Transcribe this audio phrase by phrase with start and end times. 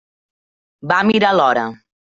[0.93, 1.71] Va mirar l'hora.